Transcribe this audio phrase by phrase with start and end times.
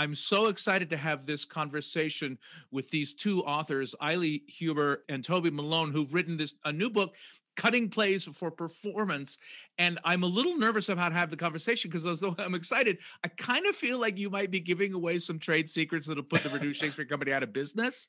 [0.00, 2.38] I'm so excited to have this conversation
[2.70, 7.14] with these two authors, Aili Huber and Toby Malone, who've written this a new book
[7.54, 9.36] cutting plays for performance.
[9.76, 13.66] And I'm a little nervous about having the conversation because although I'm excited, I kind
[13.66, 16.80] of feel like you might be giving away some trade secrets that'll put the Reduced
[16.80, 18.08] Shakespeare Company out of business.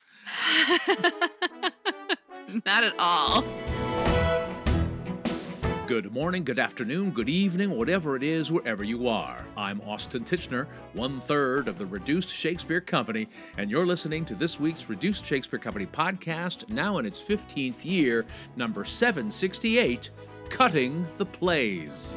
[2.65, 3.43] Not at all.
[5.91, 9.45] Good morning, good afternoon, good evening, whatever it is, wherever you are.
[9.57, 13.27] I'm Austin Tichenor, one third of the Reduced Shakespeare Company,
[13.57, 18.25] and you're listening to this week's Reduced Shakespeare Company podcast, now in its 15th year,
[18.55, 20.11] number 768
[20.49, 22.15] Cutting the Plays.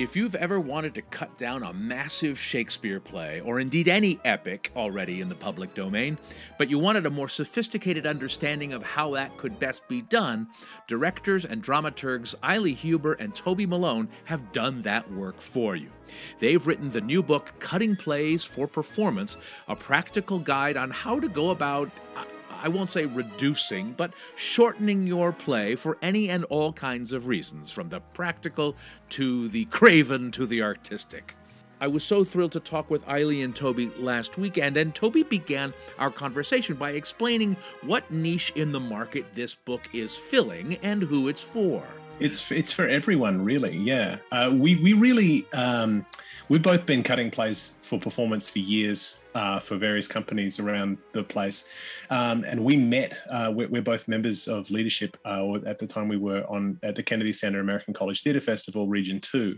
[0.00, 4.72] If you've ever wanted to cut down a massive Shakespeare play, or indeed any epic
[4.74, 6.16] already in the public domain,
[6.56, 10.48] but you wanted a more sophisticated understanding of how that could best be done,
[10.86, 15.90] directors and dramaturgs Aili Huber and Toby Malone have done that work for you.
[16.38, 19.36] They've written the new book, Cutting Plays for Performance,
[19.68, 22.24] a practical guide on how to go about uh,
[22.62, 27.70] I won't say reducing, but shortening your play for any and all kinds of reasons,
[27.70, 28.76] from the practical
[29.10, 31.34] to the craven to the artistic.
[31.80, 35.72] I was so thrilled to talk with Aili and Toby last weekend, and Toby began
[35.98, 41.28] our conversation by explaining what niche in the market this book is filling and who
[41.28, 41.82] it's for.
[42.20, 43.74] It's it's for everyone, really.
[43.74, 46.04] Yeah, uh, we we really um,
[46.50, 51.24] we've both been cutting plays for performance for years uh, for various companies around the
[51.24, 51.64] place,
[52.10, 53.18] um, and we met.
[53.30, 55.16] Uh, we're, we're, both members of leadership.
[55.24, 58.86] Uh, at the time, we were on at the Kennedy Center American College Theatre Festival,
[58.86, 59.56] Region Two,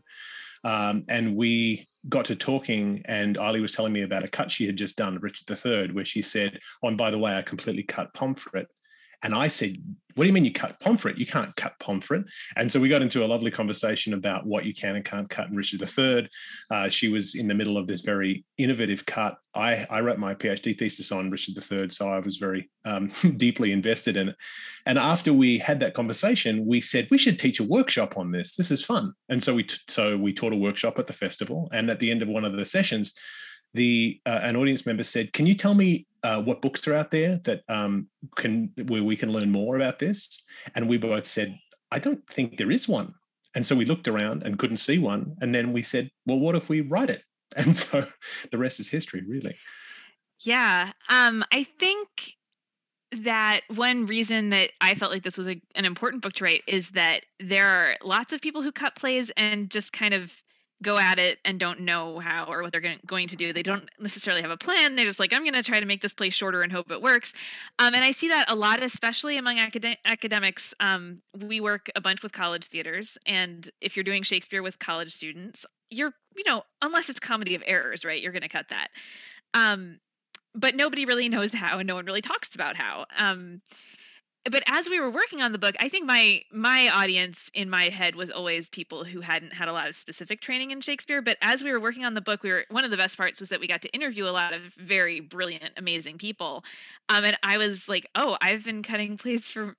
[0.63, 4.67] um, and we got to talking, and Aili was telling me about a cut she
[4.67, 7.83] had just done, Richard III, where she said, "Oh, and by the way, I completely
[7.83, 8.67] cut Pomfret."
[9.23, 9.77] And I said,
[10.15, 11.17] What do you mean you cut Pomfret?
[11.17, 12.25] You can't cut Pomfret.
[12.57, 15.49] And so we got into a lovely conversation about what you can and can't cut
[15.49, 16.29] in Richard III.
[16.71, 19.37] Uh, she was in the middle of this very innovative cut.
[19.55, 23.73] I, I wrote my PhD thesis on Richard III, so I was very um, deeply
[23.73, 24.37] invested in it.
[24.87, 28.57] And after we had that conversation, we said we should teach a workshop on this.
[28.57, 29.13] This is fun.
[29.29, 31.69] And so we t- so we taught a workshop at the festival.
[31.73, 33.15] And at the end of one of the sessions,
[33.75, 37.11] the uh, an audience member said, "Can you tell me uh, what books are out
[37.11, 40.43] there that um, can where we can learn more about this?"
[40.75, 41.59] And we both said,
[41.91, 43.15] "I don't think there is one."
[43.55, 46.57] And so we looked around and couldn't see one, and then we said, "Well, what
[46.57, 47.23] if we write it?"
[47.57, 48.07] And so
[48.51, 49.57] the rest is history, really.
[50.41, 52.09] Yeah, um, I think
[53.13, 56.63] that one reason that I felt like this was a, an important book to write
[56.67, 60.33] is that there are lots of people who cut plays and just kind of
[60.83, 63.53] go at it and don't know how or what they're going to do.
[63.53, 64.97] They don't necessarily have a plan.
[64.97, 67.01] They're just like, I'm going to try to make this place shorter and hope it
[67.01, 67.33] works.
[67.79, 70.75] Um, and I see that a lot, especially among acad- academics.
[70.81, 75.13] Um, we work a bunch with college theaters, and if you're doing Shakespeare with college
[75.13, 78.21] students, you're, you know, unless it's comedy of errors, right?
[78.21, 78.89] You're going to cut that.
[79.55, 80.01] Um,
[80.55, 83.07] but nobody really knows how, and no one really talks about how.
[83.17, 83.63] Um,
[84.51, 87.89] but as we were working on the book i think my my audience in my
[87.89, 91.37] head was always people who hadn't had a lot of specific training in shakespeare but
[91.41, 93.51] as we were working on the book we were one of the best parts was
[93.51, 96.65] that we got to interview a lot of very brilliant amazing people.
[97.09, 99.77] Um, and i was like oh i've been cutting plays for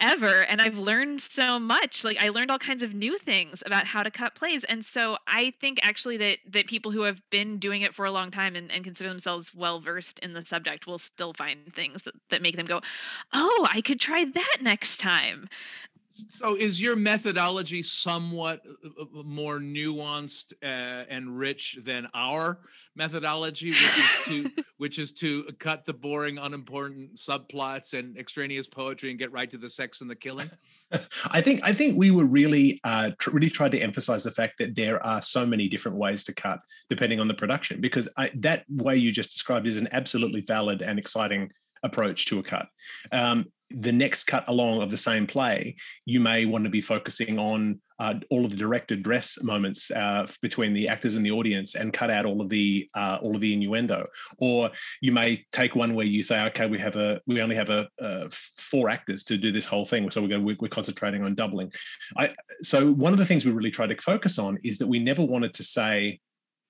[0.00, 2.04] ever and i've learned so much.
[2.04, 4.64] Like i learned all kinds of new things about how to cut plays.
[4.64, 8.12] And so i think actually that that people who have been doing it for a
[8.12, 12.02] long time and, and consider themselves well versed in the subject will still find things
[12.02, 12.80] that, that make them go
[13.32, 15.48] oh i could try that next time.
[16.26, 20.66] So is your methodology somewhat uh, uh, more nuanced uh,
[21.08, 22.58] and rich than our
[22.96, 29.10] methodology which is to which is to cut the boring unimportant subplots and extraneous poetry
[29.10, 30.50] and get right to the sex and the killing?
[31.30, 34.58] I think i think we were really uh tr- really tried to emphasize the fact
[34.58, 38.30] that there are so many different ways to cut depending on the production because I,
[38.36, 42.66] that way you just described is an absolutely valid and exciting approach to a cut.
[43.12, 47.38] Um, the next cut along of the same play, you may want to be focusing
[47.38, 51.74] on uh, all of the direct address moments uh, between the actors and the audience,
[51.74, 54.06] and cut out all of the uh, all of the innuendo.
[54.38, 54.70] Or
[55.00, 57.88] you may take one where you say, "Okay, we have a we only have a,
[58.30, 61.72] four actors to do this whole thing, so we're going we're concentrating on doubling."
[62.16, 62.32] I,
[62.62, 65.24] so one of the things we really try to focus on is that we never
[65.24, 66.20] wanted to say,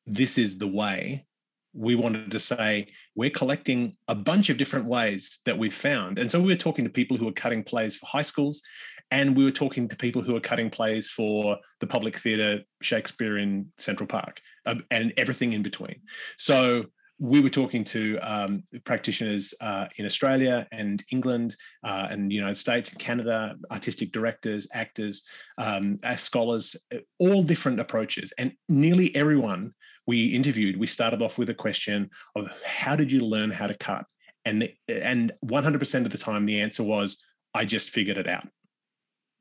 [0.06, 1.26] "This is the way."
[1.74, 2.88] we wanted to say
[3.18, 6.20] we're collecting a bunch of different ways that we've found.
[6.20, 8.62] And so we were talking to people who are cutting plays for high schools,
[9.10, 13.38] and we were talking to people who are cutting plays for the public theatre, Shakespeare
[13.38, 15.96] in Central Park, um, and everything in between.
[16.36, 16.84] So
[17.18, 22.58] we were talking to um, practitioners uh, in Australia and England uh, and the United
[22.58, 25.24] States Canada, artistic directors, actors,
[25.58, 26.76] um, scholars,
[27.18, 28.32] all different approaches.
[28.38, 29.72] And nearly everyone
[30.08, 33.74] we interviewed, we started off with a question of how did you learn how to
[33.74, 34.06] cut?
[34.46, 37.22] And, the, and 100% of the time, the answer was,
[37.52, 38.48] I just figured it out.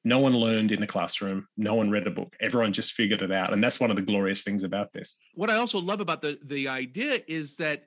[0.03, 1.47] No one learned in the classroom.
[1.55, 2.35] No one read a book.
[2.41, 3.53] Everyone just figured it out.
[3.53, 5.15] And that's one of the glorious things about this.
[5.35, 7.85] What I also love about the, the idea is that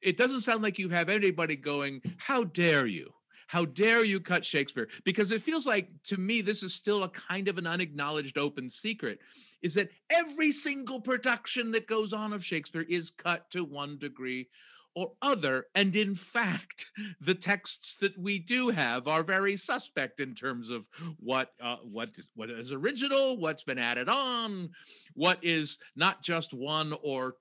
[0.00, 3.12] it doesn't sound like you have anybody going, How dare you?
[3.48, 4.88] How dare you cut Shakespeare?
[5.04, 8.68] Because it feels like to me, this is still a kind of an unacknowledged open
[8.68, 9.18] secret
[9.62, 14.48] is that every single production that goes on of Shakespeare is cut to one degree
[14.96, 15.66] or other.
[15.74, 16.86] And in fact,
[17.20, 20.88] the texts that we do have are very suspect in terms of
[21.20, 24.70] what uh, what is, what is original, what's been added on,
[25.14, 27.36] what is not just one or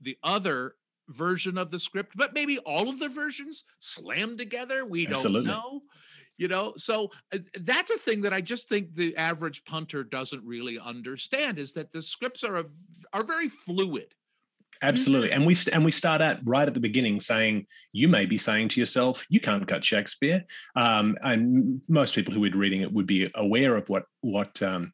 [0.00, 0.74] the other
[1.08, 4.84] version of the script, but maybe all of the versions slammed together.
[4.84, 5.82] We don't know.
[6.38, 10.44] You know, so uh, that's a thing that I just think the average punter doesn't
[10.44, 12.64] really understand is that the scripts are a,
[13.12, 14.14] are very fluid
[14.82, 15.28] Absolutely.
[15.30, 15.36] Mm-hmm.
[15.40, 18.68] And we and we start out right at the beginning saying you may be saying
[18.70, 20.44] to yourself you can't cut Shakespeare.
[20.76, 24.92] Um, and most people who would reading it would be aware of what what um,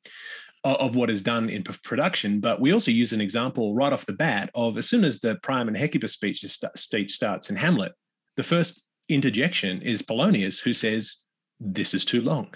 [0.65, 4.15] of what is done in production, but we also use an example right off the
[4.15, 6.43] bat of as soon as the Priam and Hecuba speech,
[6.75, 7.93] speech starts in Hamlet,
[8.39, 11.17] the first interjection is Polonius, who says,
[11.65, 12.49] "This is too long."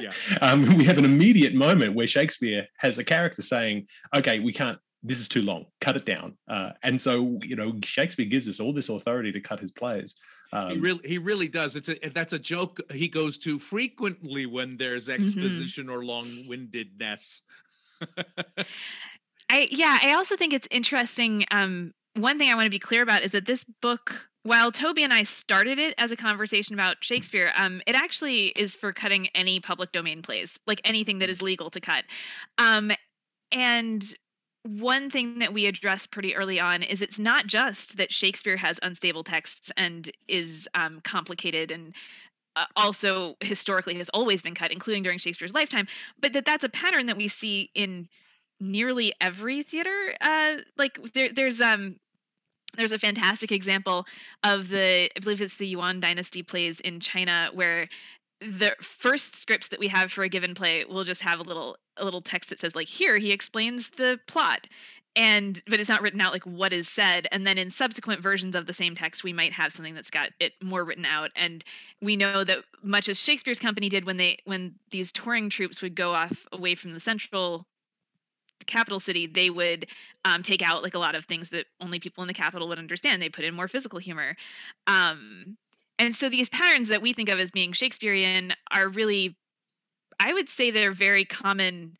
[0.00, 0.12] Yeah.
[0.40, 4.78] um, we have an immediate moment where Shakespeare has a character saying, "Okay, we can't
[5.02, 8.60] this is too long cut it down uh, and so you know shakespeare gives us
[8.60, 10.14] all this authority to cut his plays
[10.52, 14.46] um, he really he really does it's a that's a joke he goes to frequently
[14.46, 15.22] when there's mm-hmm.
[15.22, 15.94] exposition mm-hmm.
[15.94, 17.42] or long-windedness
[19.50, 23.02] i yeah i also think it's interesting um, one thing i want to be clear
[23.02, 27.02] about is that this book while Toby and I started it as a conversation about
[27.02, 31.42] Shakespeare, um, it actually is for cutting any public domain plays, like anything that is
[31.42, 32.04] legal to cut.
[32.58, 32.90] Um,
[33.52, 34.04] and
[34.64, 38.78] one thing that we address pretty early on is it's not just that Shakespeare has
[38.82, 41.94] unstable texts and is um, complicated and
[42.54, 45.86] uh, also historically has always been cut, including during Shakespeare's lifetime,
[46.20, 48.08] but that that's a pattern that we see in
[48.60, 50.14] nearly every theater.
[50.20, 51.96] Uh, like there, there's um
[52.76, 54.06] there's a fantastic example
[54.42, 57.88] of the I believe it's the Yuan dynasty plays in China where
[58.40, 61.76] the first scripts that we have for a given play will just have a little
[61.96, 64.66] a little text that says like here he explains the plot.
[65.14, 67.28] And but it's not written out like what is said.
[67.30, 70.30] And then in subsequent versions of the same text we might have something that's got
[70.40, 71.30] it more written out.
[71.36, 71.62] And
[72.00, 75.94] we know that much as shakespeare's company did when they when these touring troops would
[75.94, 77.66] go off away from the central
[78.64, 79.86] capital city they would
[80.24, 82.78] um, take out like a lot of things that only people in the capital would
[82.78, 83.20] understand.
[83.20, 84.36] They put in more physical humor.
[84.86, 85.56] Um,
[85.98, 89.36] and so these patterns that we think of as being Shakespearean are really,
[90.18, 91.96] I would say they're very common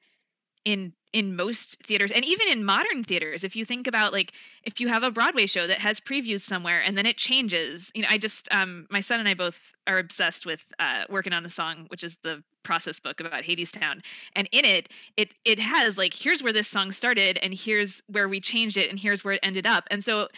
[0.64, 4.32] in in most theaters and even in modern theaters if you think about like
[4.62, 8.02] if you have a broadway show that has previews somewhere and then it changes you
[8.02, 11.44] know i just um my son and i both are obsessed with uh working on
[11.44, 14.02] a song which is the process book about hadestown
[14.34, 18.28] and in it it it has like here's where this song started and here's where
[18.28, 20.28] we changed it and here's where it ended up and so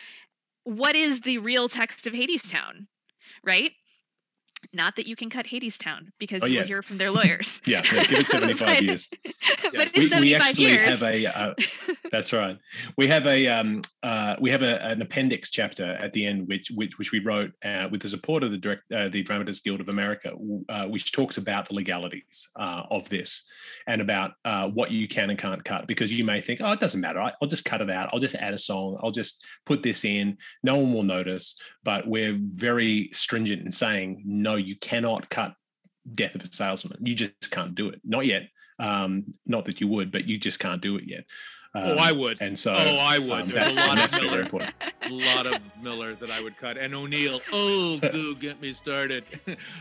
[0.64, 2.86] what is the real text of hadestown
[3.44, 3.72] right?
[4.74, 6.60] Not that you can cut Hadestown because oh, you yeah.
[6.60, 7.60] will hear from their lawyers.
[7.66, 9.08] yeah, yeah, give it 75 but, years.
[9.72, 10.88] But we, we, actually years.
[10.88, 11.26] have a.
[11.26, 11.54] Uh,
[12.10, 12.58] that's right.
[12.96, 16.70] We have a um, uh, we have a, an appendix chapter at the end, which
[16.74, 19.80] which which we wrote uh, with the support of the direct uh, the Dramatists Guild
[19.80, 20.32] of America,
[20.68, 23.46] uh, which talks about the legalities uh, of this
[23.86, 24.32] and about
[24.74, 25.86] what you can and can't cut.
[25.86, 27.20] Because you may think, oh, it doesn't matter.
[27.20, 28.10] I'll just cut it out.
[28.12, 28.98] I'll just add a song.
[29.02, 30.38] I'll just put this in.
[30.62, 31.56] No one will notice.
[31.84, 35.54] But we're very stringent in saying no you cannot cut
[36.12, 36.98] death of a salesman.
[37.02, 38.00] You just can't do it.
[38.04, 38.48] Not yet.
[38.78, 41.24] Um, not that you would, but you just can't do it yet.
[41.76, 42.40] Um, oh, I would.
[42.40, 43.42] And so, oh, I would.
[43.42, 44.42] Um, that's, a lot of Miller.
[44.42, 44.74] important.
[45.02, 47.40] A lot of Miller that I would cut, and O'Neill.
[47.52, 49.24] Oh, goo, get me started.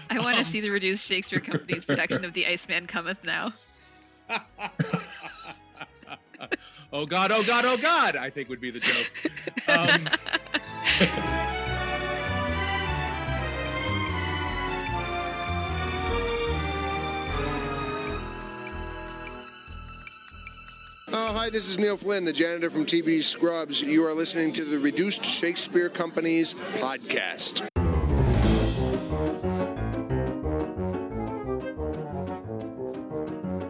[0.10, 3.54] I want to um, see the reduced Shakespeare Company's production of The Iceman Cometh Now.
[6.92, 7.32] oh God!
[7.32, 7.66] Oh God!
[7.66, 8.16] Oh God!
[8.16, 9.12] I think would be the joke.
[21.16, 23.80] Oh, hi, this is Neil Flynn, the janitor from TV Scrubs.
[23.80, 27.70] You are listening to the Reduced Shakespeare Company's podcast.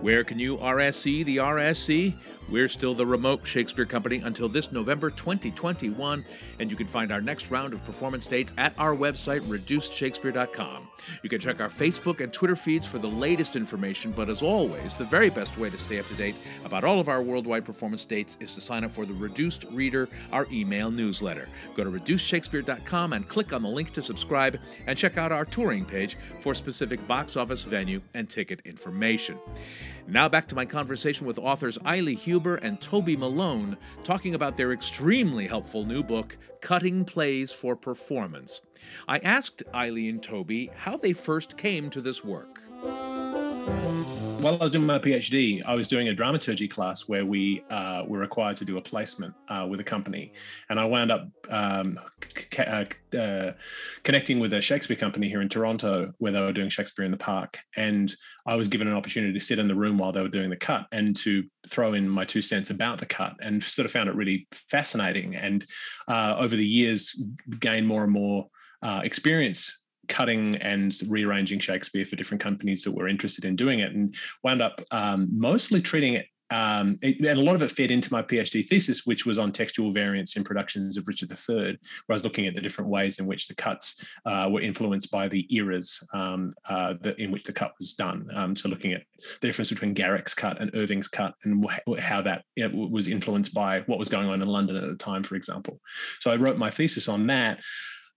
[0.01, 2.13] Where can you RSC the RSC?
[2.53, 6.23] We're still the remote Shakespeare Company until this November 2021,
[6.59, 10.87] and you can find our next round of performance dates at our website, reducedshakespeare.com.
[11.23, 14.97] You can check our Facebook and Twitter feeds for the latest information, but as always,
[14.97, 18.05] the very best way to stay up to date about all of our worldwide performance
[18.05, 21.49] dates is to sign up for the Reduced Reader, our email newsletter.
[21.73, 25.85] Go to reducedshakespeare.com and click on the link to subscribe, and check out our touring
[25.85, 29.39] page for specific box office venue and ticket information.
[30.07, 34.73] Now back to my conversation with authors Aili Huber and Toby Malone, talking about their
[34.73, 38.61] extremely helpful new book, Cutting Plays for Performance.
[39.07, 42.59] I asked Aili and Toby how they first came to this work
[44.43, 48.03] while I was doing my PhD, I was doing a dramaturgy class where we uh,
[48.05, 50.33] were required to do a placement uh, with a company,
[50.69, 51.97] and I wound up um,
[52.57, 52.85] uh,
[53.17, 53.51] uh,
[54.03, 57.17] connecting with a Shakespeare company here in Toronto where they were doing Shakespeare in the
[57.17, 58.13] Park, and
[58.45, 60.57] I was given an opportunity to sit in the room while they were doing the
[60.57, 64.09] cut and to throw in my two cents about the cut, and sort of found
[64.09, 65.65] it really fascinating, and
[66.09, 67.23] uh, over the years
[67.61, 68.47] gained more and more
[68.81, 73.93] uh, experience cutting and rearranging Shakespeare for different companies that were interested in doing it,
[73.93, 76.27] and wound up um, mostly treating it.
[76.53, 79.91] Um, and a lot of it fed into my PhD thesis, which was on textual
[79.91, 81.77] variants in productions of Richard III, where
[82.09, 85.27] I was looking at the different ways in which the cuts uh, were influenced by
[85.27, 88.27] the eras um, uh, the, in which the cut was done.
[88.35, 89.01] Um, so, looking at
[89.41, 93.07] the difference between Garrick's cut and Irving's cut, and wh- how that you know, was
[93.07, 95.79] influenced by what was going on in London at the time, for example.
[96.19, 97.61] So, I wrote my thesis on that.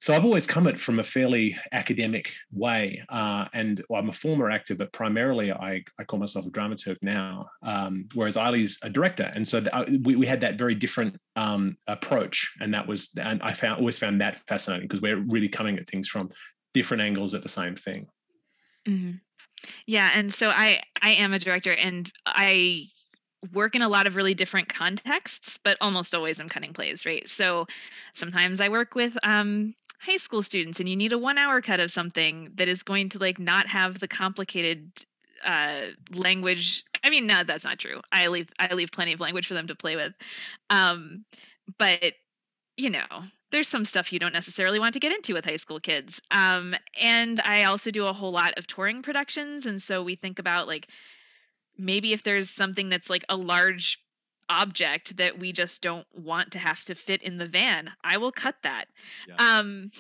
[0.01, 4.13] So I've always come at from a fairly academic way, uh, and well, I'm a
[4.13, 7.49] former actor, but primarily I, I call myself a dramaturg now.
[7.63, 11.19] Um, whereas Aili's a director, and so th- uh, we, we had that very different
[11.35, 15.49] um, approach, and that was and I found always found that fascinating because we're really
[15.49, 16.31] coming at things from
[16.75, 18.07] different angles at the same thing.
[18.87, 19.13] Mm-hmm.
[19.87, 22.89] Yeah, and so I I am a director, and I
[23.53, 27.29] work in a lot of really different contexts, but almost always I'm cutting plays, right?
[27.29, 27.67] So
[28.15, 29.75] sometimes I work with um,
[30.07, 33.09] high school students and you need a one hour cut of something that is going
[33.11, 34.91] to like not have the complicated
[35.45, 35.83] uh
[36.15, 38.01] language i mean no that's not true.
[38.11, 40.15] I leave i leave plenty of language for them to play with.
[40.71, 41.25] Um
[41.79, 42.15] but
[42.77, 43.07] you know
[43.51, 46.21] there's some stuff you don't necessarily want to get into with high school kids.
[46.31, 49.67] Um and i also do a whole lot of touring productions.
[49.67, 50.89] And so we think about like
[51.77, 54.01] maybe if there's something that's like a large
[54.49, 58.33] object that we just don't want to have to fit in the van i will
[58.33, 58.87] cut that
[59.29, 59.59] yeah.
[59.59, 59.91] um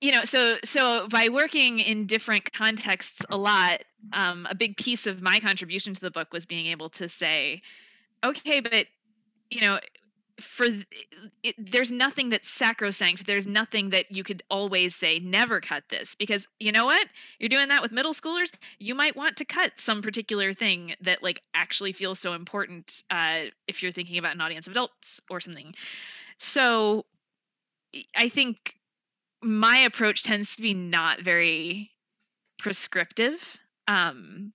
[0.00, 3.82] you know so so by working in different contexts a lot
[4.12, 7.62] um a big piece of my contribution to the book was being able to say
[8.24, 8.86] okay but
[9.50, 9.78] you know
[10.40, 10.66] for
[11.42, 13.26] it, there's nothing that's sacrosanct.
[13.26, 17.06] There's nothing that you could always say never cut this because you know what?
[17.38, 18.50] You're doing that with middle schoolers.
[18.78, 23.42] You might want to cut some particular thing that like actually feels so important uh,
[23.68, 25.74] if you're thinking about an audience of adults or something.
[26.38, 27.04] So
[28.16, 28.74] i think
[29.42, 31.90] my approach tends to be not very
[32.58, 34.52] prescriptive um,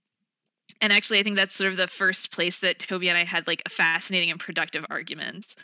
[0.82, 3.48] and actually i think that's sort of the first place that toby and i had
[3.48, 5.56] like a fascinating and productive argument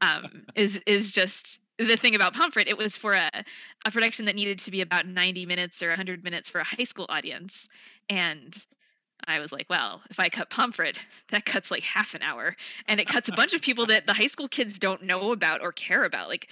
[0.00, 2.68] um, is is just the thing about pomfret.
[2.68, 3.30] It was for a,
[3.84, 6.84] a production that needed to be about 90 minutes or 100 minutes for a high
[6.84, 7.68] school audience.
[8.08, 8.56] And
[9.26, 10.98] i was like well if i cut pomfret
[11.30, 12.54] that cuts like half an hour.
[12.86, 15.62] And it cuts a bunch of people that the high school kids don't know about
[15.62, 16.28] or care about.
[16.28, 16.50] Like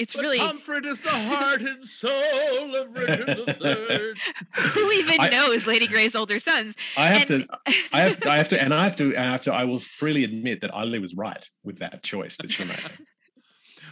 [0.00, 3.28] it's but really Pomfret is the heart and soul of Richard
[3.62, 4.14] III.
[4.54, 6.74] Who even I, knows Lady Grey's older sons?
[6.96, 7.58] I have and, to,
[7.92, 9.52] I have, I have to, and I have to, I have to.
[9.52, 12.90] I will freely admit that Aili was right with that choice that she made.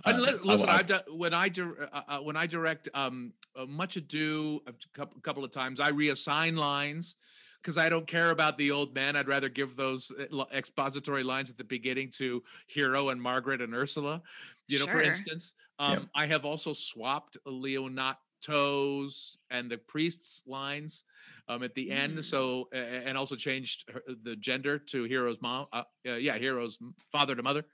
[0.07, 3.97] Uh, listen, I, have done when I uh, uh, when I direct um, uh, Much
[3.97, 5.79] Ado a couple, couple of times.
[5.79, 7.17] I reassign lines
[7.61, 9.15] because I don't care about the old man.
[9.15, 13.75] I'd rather give those uh, expository lines at the beginning to Hero and Margaret and
[13.75, 14.23] Ursula.
[14.69, 14.95] You know, sure.
[14.95, 16.03] for instance, um, yep.
[16.15, 21.05] I have also swapped Leonato's and the priest's lines
[21.49, 21.99] um, at the mm.
[21.99, 22.25] end.
[22.25, 25.67] So, and also changed her, the gender to Hero's mom.
[25.73, 26.79] Uh, uh, yeah, Hero's
[27.11, 27.65] father to mother.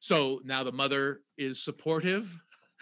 [0.00, 2.38] So now the mother is supportive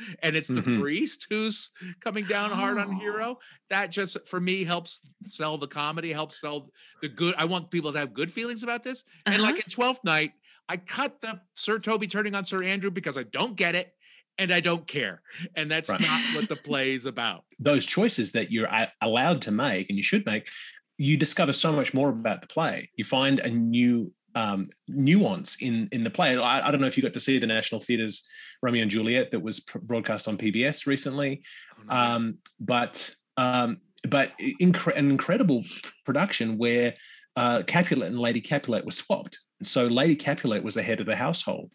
[0.22, 0.80] and it's the mm-hmm.
[0.80, 6.12] priest who's coming down hard on hero that just for me helps sell the comedy
[6.12, 6.70] helps sell
[7.02, 9.34] the good i want people to have good feelings about this uh-huh.
[9.34, 9.62] and like uh-huh.
[9.66, 10.32] in 12th night
[10.70, 13.92] i cut the sir toby turning on sir andrew because i don't get it
[14.38, 15.20] and I don't care.
[15.54, 16.00] And that's right.
[16.00, 17.44] not what the play is about.
[17.58, 18.68] Those choices that you're
[19.02, 20.48] allowed to make and you should make,
[20.96, 22.90] you discover so much more about the play.
[22.96, 26.36] You find a new um, nuance in in the play.
[26.36, 28.28] I, I, don't know if you got to see the National Theatre's
[28.62, 31.42] Romeo and Juliet that was broadcast on PBS recently,
[31.78, 31.94] oh, no.
[31.94, 35.64] um, but um, but incre- an incredible
[36.04, 36.94] production where
[37.34, 39.38] uh, Capulet and Lady Capulet were swapped.
[39.62, 41.70] So Lady Capulet was the head of the household,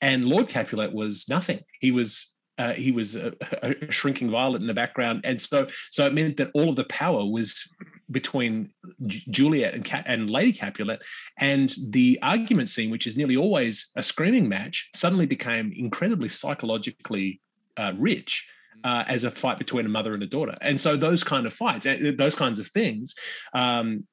[0.00, 1.60] and Lord Capulet was nothing.
[1.80, 6.06] He was uh, he was a, a, shrinking violet in the background, and so so
[6.06, 7.62] it meant that all of the power was
[8.10, 8.70] between
[9.06, 11.02] J- Juliet and, Ca- and Lady Capulet,
[11.38, 17.40] and the argument scene, which is nearly always a screaming match, suddenly became incredibly psychologically
[17.76, 18.48] uh, rich.
[18.84, 21.54] Uh, as a fight between a mother and a daughter, and so those kind of
[21.54, 21.86] fights,
[22.16, 23.14] those kinds of things,
[23.54, 24.04] um,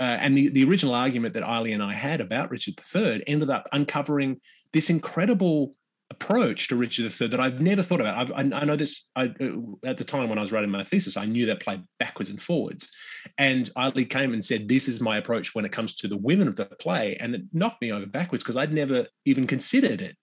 [0.00, 3.50] uh, and the, the original argument that Aili and I had about Richard III ended
[3.50, 4.40] up uncovering
[4.72, 5.74] this incredible
[6.10, 8.16] approach to Richard III that I've never thought about.
[8.16, 10.84] I've, I, I know this I, uh, at the time when I was writing my
[10.84, 12.90] thesis, I knew that play backwards and forwards.
[13.36, 16.48] And Aili came and said, This is my approach when it comes to the women
[16.48, 17.16] of the play.
[17.20, 20.16] And it knocked me over backwards because I'd never even considered it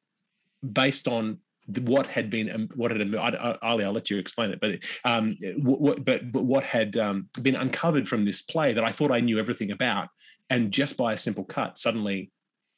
[0.74, 4.80] based on what had been um, what had Aili, I'll let you explain it, but
[5.04, 9.12] um, what, but but what had um, been uncovered from this play that I thought
[9.12, 10.10] I knew everything about,
[10.50, 12.32] and just by a simple cut, suddenly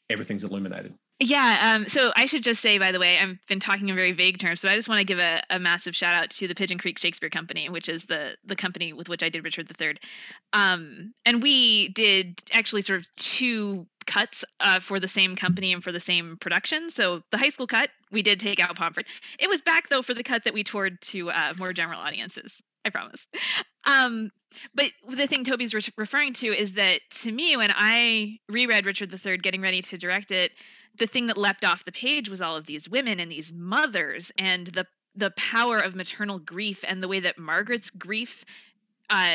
[0.10, 0.94] everything's illuminated.
[1.20, 1.74] Yeah.
[1.76, 4.38] Um, so I should just say, by the way, I've been talking in very vague
[4.38, 6.78] terms, but I just want to give a, a, massive shout out to the Pigeon
[6.78, 9.96] Creek Shakespeare Company, which is the the company with which I did Richard III.
[10.54, 15.84] Um, and we did actually sort of two cuts uh, for the same company and
[15.84, 16.90] for the same production.
[16.90, 19.06] So the high school cut, we did take out Pomfret.
[19.40, 22.62] It was back though for the cut that we toured to uh, more general audiences.
[22.86, 23.28] I promise.
[23.86, 24.32] Um,
[24.74, 29.14] but the thing Toby's re- referring to is that to me, when I reread Richard
[29.14, 30.54] III, getting ready to direct it,
[30.98, 34.32] the thing that leapt off the page was all of these women and these mothers
[34.38, 34.86] and the
[35.16, 38.46] the power of maternal grief and the way that Margaret's grief
[39.10, 39.34] uh,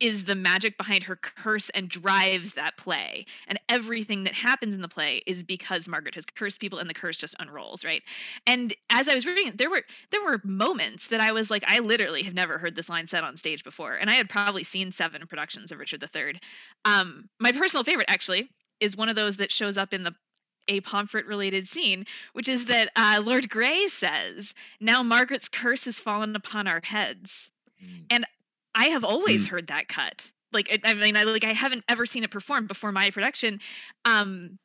[0.00, 3.26] is the magic behind her curse and drives that play.
[3.46, 6.94] And everything that happens in the play is because Margaret has cursed people and the
[6.94, 8.02] curse just unrolls, right?
[8.46, 11.64] And as I was reading it, there were there were moments that I was like,
[11.66, 13.94] I literally have never heard this line said on stage before.
[13.94, 16.40] And I had probably seen seven productions of Richard III.
[16.84, 18.48] Um, my personal favorite actually
[18.80, 20.14] is one of those that shows up in the
[20.66, 26.00] a Pomfret related scene, which is that uh, Lord Grey says, Now Margaret's curse has
[26.00, 27.50] fallen upon our heads.
[27.82, 28.04] Mm.
[28.10, 28.26] And
[28.74, 29.50] I have always mm.
[29.50, 30.30] heard that cut.
[30.52, 33.60] Like, I, I mean, I like I haven't ever seen it performed before my production.
[34.04, 34.58] Um,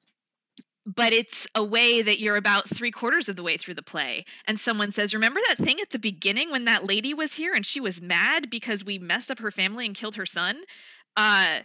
[0.86, 4.26] but it's a way that you're about three quarters of the way through the play
[4.48, 7.64] and someone says remember that thing at the beginning when that lady was here and
[7.64, 10.60] she was mad because we messed up her family and killed her son
[11.16, 11.60] uh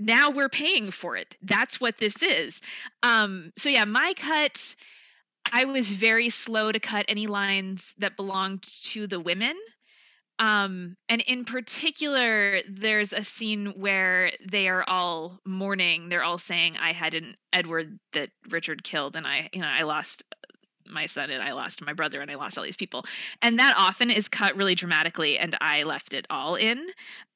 [0.00, 1.36] now we're paying for it.
[1.42, 2.60] That's what this is.
[3.02, 4.74] Um, so yeah, my cut,
[5.52, 9.54] I was very slow to cut any lines that belonged to the women.
[10.40, 16.08] Um, and in particular, there's a scene where they are all mourning.
[16.08, 19.82] They're all saying, "I had an Edward that Richard killed, and I, you know, I
[19.82, 20.24] lost
[20.86, 23.04] my son, and I lost my brother, and I lost all these people."
[23.42, 26.86] And that often is cut really dramatically, and I left it all in.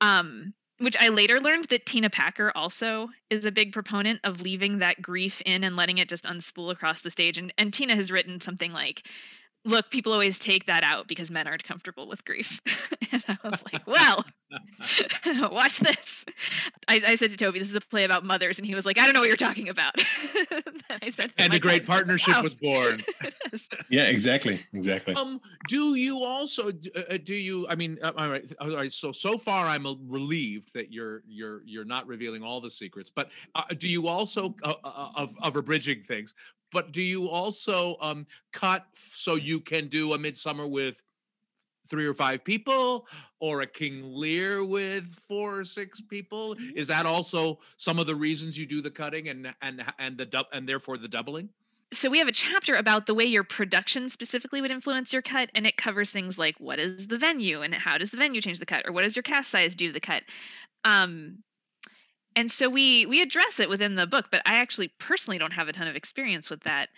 [0.01, 4.79] Um, which I later learned that Tina Packer also is a big proponent of leaving
[4.79, 7.39] that grief in and letting it just unspool across the stage.
[7.39, 9.07] And and Tina has written something like,
[9.65, 12.61] look, people always take that out because men aren't comfortable with grief.
[13.13, 14.25] and I was like, well,
[15.51, 16.25] watch this.
[16.87, 18.59] I, I, said to Toby, this is a play about mothers.
[18.59, 19.95] And he was like, I don't know what you're talking about.
[21.03, 22.43] I said, and a great partnership wow.
[22.43, 23.03] was born.
[23.89, 24.65] yeah, exactly.
[24.73, 25.15] Exactly.
[25.15, 28.53] Um, do you also, uh, uh, do you, I mean, uh, all right.
[28.61, 28.93] All right.
[28.93, 33.31] So, so far I'm relieved that you're, you're, you're not revealing all the secrets, but
[33.55, 36.35] uh, do you also, uh, uh, of, of abridging things,
[36.73, 41.03] but do you also um, cut so you can do a midsummer with
[41.89, 43.07] three or five people
[43.41, 46.55] or a king lear with four or six people?
[46.55, 46.77] Mm-hmm.
[46.77, 50.27] is that also some of the reasons you do the cutting and and and the
[50.27, 51.49] dub and therefore the doubling?
[51.93, 55.51] So we have a chapter about the way your production specifically would influence your cut
[55.55, 58.59] and it covers things like what is the venue and how does the venue change
[58.59, 60.25] the cut or what does your cast size do to the cut?
[60.85, 61.39] Um,
[62.37, 65.69] and so we we address it within the book but i actually personally don't have
[65.69, 66.89] a ton of experience with that.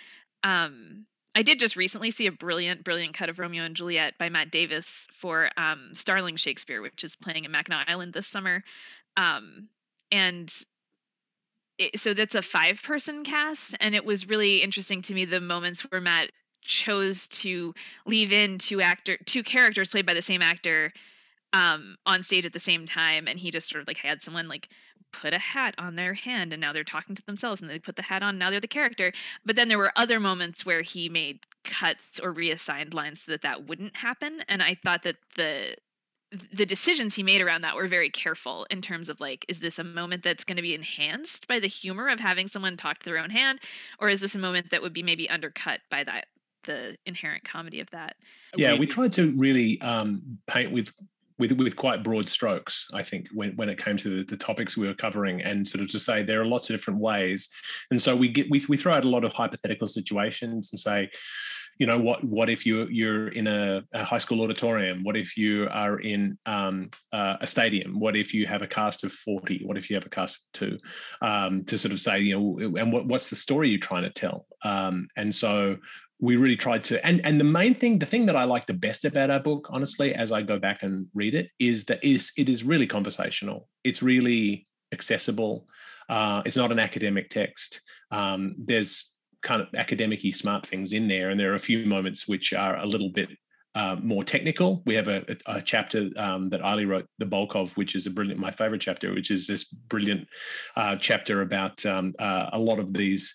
[0.42, 4.28] Um, i did just recently see a brilliant brilliant cut of romeo and juliet by
[4.28, 8.62] matt davis for um, starling shakespeare which is playing in mackinac island this summer.
[9.16, 9.68] Um,
[10.12, 10.52] and
[11.78, 15.40] it, so that's a five person cast and it was really interesting to me the
[15.40, 16.30] moments where matt
[16.62, 17.74] chose to
[18.06, 20.92] leave in two actor two characters played by the same actor
[21.52, 24.48] um, on stage at the same time and he just sort of like had someone
[24.48, 24.68] like
[25.12, 27.96] put a hat on their hand and now they're talking to themselves and they put
[27.96, 29.12] the hat on now they're the character.
[29.44, 33.42] But then there were other moments where he made cuts or reassigned lines so that
[33.42, 35.74] that wouldn't happen and i thought that the
[36.52, 39.78] the decisions he made around that were very careful in terms of like is this
[39.78, 43.04] a moment that's going to be enhanced by the humor of having someone talk to
[43.04, 43.60] their own hand
[44.00, 46.26] or is this a moment that would be maybe undercut by that
[46.64, 48.16] the inherent comedy of that?
[48.56, 50.92] Yeah we tried to really um, paint with
[51.38, 52.86] with with quite broad strokes.
[52.94, 55.82] I think when when it came to the, the, topics we were covering, and sort
[55.82, 57.50] of to say there are lots of different ways,
[57.90, 61.10] and so we get we we throw out a lot of hypothetical situations and say,
[61.78, 65.04] you know what what if you you're in a, a high school auditorium?
[65.04, 67.98] What if you are in um, uh, a stadium?
[67.98, 70.42] What if you have a cast of 40 what if you have a cast of
[70.52, 70.78] two?
[71.22, 74.10] Um, to sort of say you know and what, what's the story you're trying to
[74.10, 74.46] tell?
[74.64, 75.76] Um, and so
[76.18, 78.72] we really tried to and and the main thing the thing that i like the
[78.72, 82.32] best about our book honestly as i go back and read it is that is
[82.38, 83.68] it is really conversational.
[83.84, 85.68] It's really accessible.
[86.08, 87.80] Uh, it's not an academic text.
[88.10, 89.12] Um, there's
[89.46, 91.30] kind of academic smart things in there.
[91.30, 93.28] And there are a few moments which are a little bit
[93.76, 94.82] uh, more technical.
[94.86, 98.06] We have a, a, a chapter um, that Aili wrote the bulk of, which is
[98.06, 100.26] a brilliant, my favorite chapter, which is this brilliant
[100.74, 103.32] uh, chapter about um, uh, a lot of these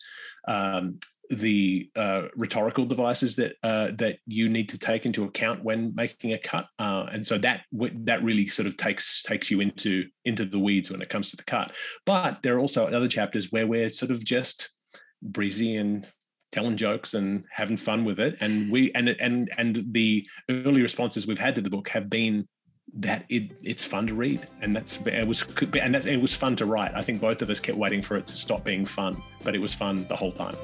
[0.48, 5.96] um, the uh, rhetorical devices that uh, that you need to take into account when
[5.96, 10.08] making a cut, uh, and so that that really sort of takes takes you into
[10.26, 11.72] into the weeds when it comes to the cut.
[12.06, 14.76] But there are also other chapters where we're sort of just
[15.22, 16.08] breezy and
[16.52, 18.38] telling jokes and having fun with it.
[18.42, 22.48] And we and and and the early responses we've had to the book have been
[22.94, 24.48] that it it's fun to read.
[24.62, 26.94] And that's it was and that, it was fun to write.
[26.94, 29.60] I think both of us kept waiting for it to stop being fun but it
[29.60, 30.56] was fun the whole time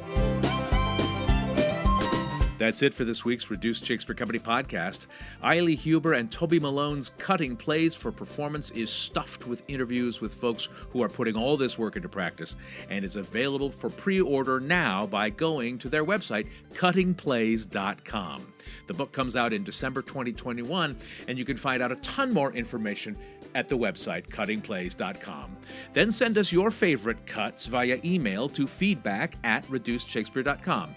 [2.57, 5.07] that's it for this week's Reduced Shakespeare Company podcast.
[5.43, 10.67] Aili Huber and Toby Malone's Cutting Plays for Performance is stuffed with interviews with folks
[10.91, 12.55] who are putting all this work into practice
[12.89, 18.53] and is available for pre order now by going to their website, cuttingplays.com.
[18.87, 22.51] The book comes out in December 2021, and you can find out a ton more
[22.53, 23.17] information
[23.55, 25.57] at the website cuttingplays.com.
[25.93, 30.95] Then send us your favorite cuts via email to feedback at reducedshakespeare.com.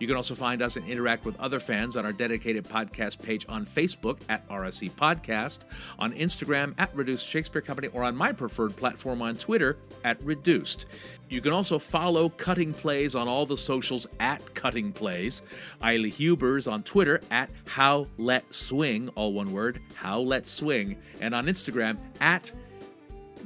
[0.00, 3.44] You can also find us and interact with other fans on our dedicated podcast page
[3.50, 5.60] on Facebook at RSC Podcast,
[5.98, 10.86] on Instagram at Reduced Shakespeare Company, or on my preferred platform on Twitter at Reduced.
[11.28, 15.42] You can also follow Cutting Plays on all the socials at Cutting Plays.
[15.82, 21.34] Aili Huber's on Twitter at How Let Swing, all one word, How Let Swing, and
[21.34, 22.50] on Instagram at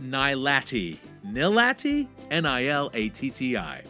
[0.01, 0.99] Nilatti.
[1.27, 2.07] Nilatti?
[2.35, 3.83] N I L A T T I.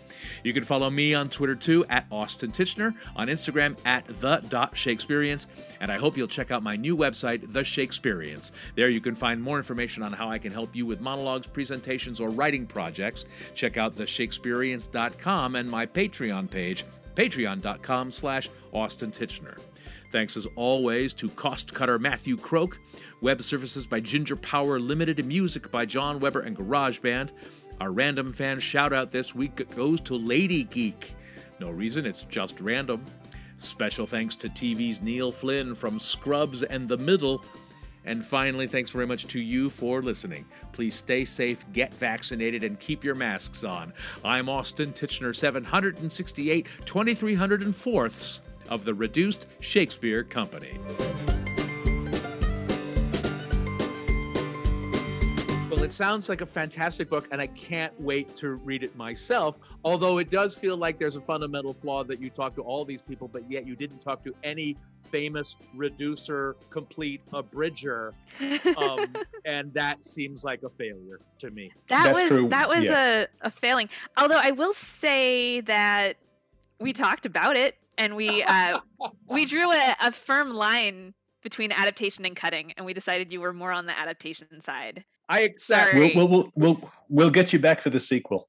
[0.42, 5.48] You can follow me on Twitter too at Austin Tichenor, on Instagram at the Shakespeareans,
[5.80, 8.52] and I hope you'll check out my new website, The Shakespeareans.
[8.74, 12.20] There you can find more information on how I can help you with monologues, presentations,
[12.20, 13.24] or writing projects.
[13.54, 19.58] Check out theshakespeareans.com and my Patreon page, patreon.com slash Austin Tichenor.
[20.10, 22.78] Thanks as always to cost cutter Matthew Croak,
[23.20, 27.32] web services by Ginger Power Limited, and music by John Weber and GarageBand.
[27.80, 31.14] Our random fan shout out this week goes to Lady Geek.
[31.60, 33.04] No reason, it's just random.
[33.56, 37.44] Special thanks to TV's Neil Flynn from Scrubs and The Middle.
[38.04, 40.44] And finally, thanks very much to you for listening.
[40.72, 43.92] Please stay safe, get vaccinated, and keep your masks on.
[44.24, 50.78] I'm Austin Tichenor, 768 2304ths of the Reduced Shakespeare Company.
[55.84, 59.56] It sounds like a fantastic book, and I can't wait to read it myself.
[59.84, 63.02] Although it does feel like there's a fundamental flaw that you talked to all these
[63.02, 64.76] people, but yet you didn't talk to any
[65.10, 68.14] famous reducer, complete abridger,
[68.76, 69.06] um,
[69.44, 71.70] and that seems like a failure to me.
[71.88, 72.48] That That's was true.
[72.48, 73.26] that was yeah.
[73.42, 73.88] a, a failing.
[74.16, 76.16] Although I will say that
[76.80, 78.80] we talked about it and we uh,
[79.28, 83.52] we drew a, a firm line between adaptation and cutting, and we decided you were
[83.52, 85.04] more on the adaptation side.
[85.28, 85.94] I accept.
[85.94, 88.48] We'll, we'll, we'll, we'll, we'll get you back for the sequel.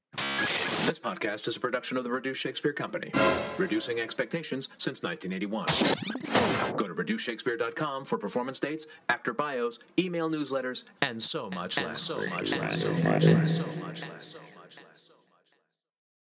[0.86, 3.10] This podcast is a production of the Reduced Shakespeare Company,
[3.58, 6.76] reducing expectations since 1981.
[6.76, 12.00] Go to reducedshakespeare.com for performance dates, actor bios, email newsletters, and so much less.
[12.00, 12.84] So much less.
[12.84, 13.64] So much less.
[13.64, 14.40] So much less.